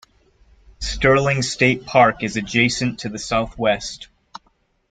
[0.79, 4.07] Sterling State Park is adjacent to the southwest.